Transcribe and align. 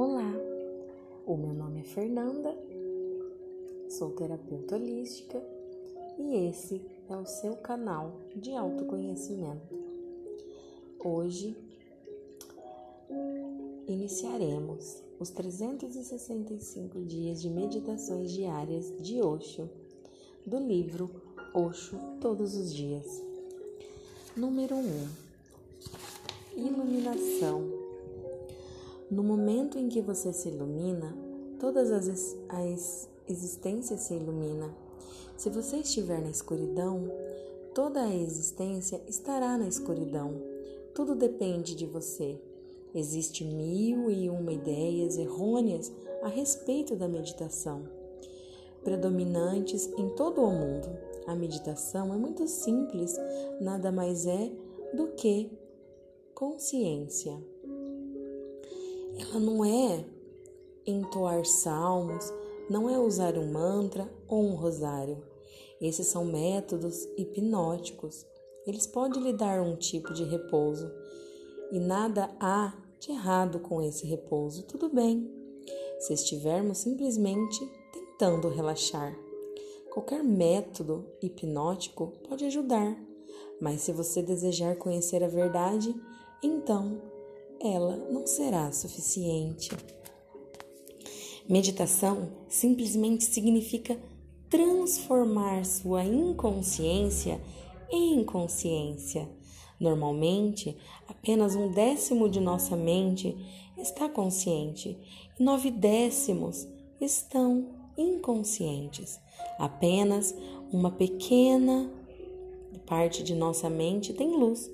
Olá, 0.00 0.32
o 1.26 1.36
meu 1.36 1.52
nome 1.52 1.80
é 1.80 1.82
Fernanda, 1.82 2.56
sou 3.88 4.12
terapeuta 4.12 4.76
holística 4.76 5.42
e 6.16 6.36
esse 6.48 6.80
é 7.08 7.16
o 7.16 7.26
seu 7.26 7.56
canal 7.56 8.20
de 8.36 8.54
autoconhecimento. 8.54 9.74
Hoje 11.00 11.56
iniciaremos 13.88 15.02
os 15.18 15.30
365 15.30 17.00
dias 17.02 17.42
de 17.42 17.50
meditações 17.50 18.30
diárias 18.30 18.94
de 19.00 19.20
Osho, 19.20 19.68
do 20.46 20.60
livro 20.60 21.10
Osho 21.52 21.98
Todos 22.20 22.54
os 22.54 22.72
Dias. 22.72 23.20
Número 24.36 24.76
1 24.76 25.08
Iluminação 26.56 27.77
no 29.10 29.22
momento 29.22 29.78
em 29.78 29.88
que 29.88 30.00
você 30.00 30.32
se 30.32 30.48
ilumina, 30.48 31.16
todas 31.58 31.90
as, 31.90 32.36
as 32.48 33.08
existências 33.26 34.00
se 34.00 34.14
iluminam. 34.14 34.70
Se 35.36 35.48
você 35.48 35.78
estiver 35.78 36.20
na 36.20 36.30
escuridão, 36.30 37.10
toda 37.74 38.02
a 38.02 38.14
existência 38.14 39.00
estará 39.08 39.56
na 39.56 39.66
escuridão. 39.66 40.34
Tudo 40.94 41.14
depende 41.14 41.74
de 41.74 41.86
você. 41.86 42.38
Existem 42.94 43.46
mil 43.46 44.10
e 44.10 44.28
uma 44.28 44.52
ideias 44.52 45.16
errôneas 45.16 45.92
a 46.22 46.28
respeito 46.28 46.96
da 46.96 47.06
meditação, 47.06 47.82
predominantes 48.82 49.86
em 49.96 50.08
todo 50.10 50.42
o 50.42 50.50
mundo. 50.50 50.88
A 51.26 51.34
meditação 51.34 52.12
é 52.12 52.16
muito 52.16 52.46
simples, 52.48 53.14
nada 53.60 53.92
mais 53.92 54.26
é 54.26 54.50
do 54.94 55.08
que 55.08 55.50
consciência 56.34 57.38
ela 59.18 59.40
não 59.40 59.64
é 59.64 60.04
entoar 60.86 61.44
salmos, 61.44 62.32
não 62.70 62.88
é 62.88 62.98
usar 62.98 63.36
um 63.36 63.52
mantra 63.52 64.10
ou 64.26 64.42
um 64.42 64.54
rosário. 64.54 65.22
Esses 65.80 66.06
são 66.06 66.24
métodos 66.24 67.04
hipnóticos. 67.16 68.26
Eles 68.66 68.86
podem 68.86 69.22
lhe 69.22 69.32
dar 69.32 69.60
um 69.60 69.76
tipo 69.76 70.12
de 70.12 70.24
repouso 70.24 70.90
e 71.70 71.78
nada 71.78 72.30
há 72.40 72.74
de 72.98 73.12
errado 73.12 73.60
com 73.60 73.82
esse 73.82 74.06
repouso. 74.06 74.64
Tudo 74.64 74.88
bem, 74.88 75.30
se 76.00 76.12
estivermos 76.12 76.78
simplesmente 76.78 77.64
tentando 77.92 78.48
relaxar. 78.48 79.16
Qualquer 79.92 80.22
método 80.22 81.06
hipnótico 81.22 82.12
pode 82.28 82.44
ajudar, 82.44 82.96
mas 83.60 83.80
se 83.82 83.92
você 83.92 84.22
desejar 84.22 84.76
conhecer 84.76 85.24
a 85.24 85.28
verdade, 85.28 85.94
então 86.42 87.00
ela 87.60 87.96
não 88.10 88.26
será 88.26 88.70
suficiente. 88.72 89.70
Meditação 91.48 92.28
simplesmente 92.48 93.24
significa 93.24 93.98
transformar 94.50 95.64
sua 95.64 96.04
inconsciência 96.04 97.40
em 97.90 98.22
consciência. 98.24 99.28
Normalmente, 99.80 100.76
apenas 101.06 101.54
um 101.54 101.70
décimo 101.70 102.28
de 102.28 102.40
nossa 102.40 102.76
mente 102.76 103.36
está 103.76 104.08
consciente 104.08 104.98
e 105.38 105.42
nove 105.42 105.70
décimos 105.70 106.66
estão 107.00 107.68
inconscientes. 107.96 109.20
Apenas 109.58 110.34
uma 110.72 110.90
pequena 110.90 111.90
parte 112.88 113.22
de 113.22 113.34
nossa 113.34 113.68
mente 113.68 114.12
tem 114.12 114.36
luz 114.36 114.70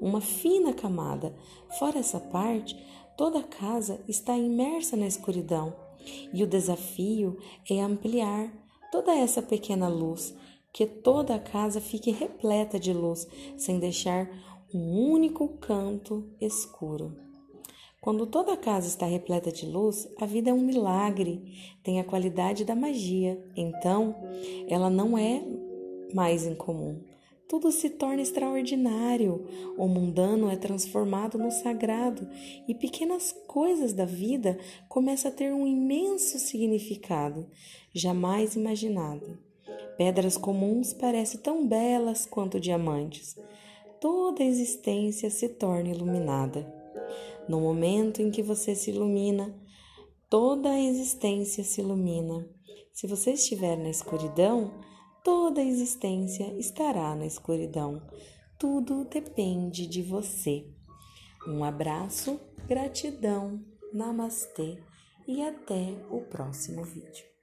uma 0.00 0.20
fina 0.20 0.72
camada. 0.72 1.34
Fora 1.78 1.98
essa 1.98 2.20
parte, 2.20 2.76
toda 3.16 3.40
a 3.40 3.44
casa 3.44 4.00
está 4.08 4.36
imersa 4.36 4.96
na 4.96 5.06
escuridão, 5.06 5.74
e 6.32 6.42
o 6.42 6.46
desafio 6.46 7.38
é 7.68 7.80
ampliar 7.80 8.52
toda 8.92 9.14
essa 9.14 9.42
pequena 9.42 9.88
luz, 9.88 10.34
que 10.72 10.86
toda 10.86 11.34
a 11.34 11.38
casa 11.38 11.80
fique 11.80 12.10
repleta 12.10 12.78
de 12.78 12.92
luz, 12.92 13.26
sem 13.56 13.78
deixar 13.78 14.28
um 14.72 15.10
único 15.10 15.48
canto 15.58 16.28
escuro. 16.40 17.16
Quando 18.00 18.26
toda 18.26 18.52
a 18.52 18.56
casa 18.56 18.86
está 18.86 19.04
repleta 19.04 19.50
de 19.50 19.66
luz, 19.66 20.08
a 20.20 20.26
vida 20.26 20.50
é 20.50 20.54
um 20.54 20.60
milagre, 20.60 21.42
tem 21.82 21.98
a 21.98 22.04
qualidade 22.04 22.64
da 22.64 22.76
magia, 22.76 23.42
então 23.56 24.14
ela 24.68 24.88
não 24.88 25.18
é 25.18 25.42
mais 26.14 26.46
incomum 26.46 27.15
tudo 27.48 27.70
se 27.70 27.90
torna 27.90 28.22
extraordinário. 28.22 29.46
O 29.76 29.86
mundano 29.86 30.50
é 30.50 30.56
transformado 30.56 31.38
no 31.38 31.50
sagrado 31.50 32.28
e 32.66 32.74
pequenas 32.74 33.32
coisas 33.46 33.92
da 33.92 34.04
vida 34.04 34.58
começam 34.88 35.30
a 35.30 35.34
ter 35.34 35.52
um 35.52 35.66
imenso 35.66 36.38
significado, 36.38 37.46
jamais 37.94 38.56
imaginado. 38.56 39.38
Pedras 39.96 40.36
comuns 40.36 40.92
parecem 40.92 41.40
tão 41.40 41.66
belas 41.66 42.26
quanto 42.26 42.60
diamantes. 42.60 43.36
Toda 44.00 44.42
a 44.42 44.46
existência 44.46 45.30
se 45.30 45.48
torna 45.48 45.90
iluminada. 45.90 46.72
No 47.48 47.60
momento 47.60 48.20
em 48.20 48.30
que 48.30 48.42
você 48.42 48.74
se 48.74 48.90
ilumina, 48.90 49.54
toda 50.28 50.70
a 50.70 50.80
existência 50.80 51.64
se 51.64 51.80
ilumina. 51.80 52.46
Se 52.92 53.06
você 53.06 53.32
estiver 53.32 53.76
na 53.76 53.88
escuridão, 53.88 54.72
toda 55.26 55.60
a 55.60 55.64
existência 55.64 56.56
estará 56.56 57.16
na 57.16 57.26
escuridão. 57.26 58.00
Tudo 58.56 59.04
depende 59.04 59.84
de 59.84 60.00
você. 60.00 60.64
Um 61.48 61.64
abraço, 61.64 62.38
gratidão, 62.68 63.60
namastê 63.92 64.80
e 65.26 65.42
até 65.42 66.00
o 66.12 66.20
próximo 66.20 66.84
vídeo. 66.84 67.35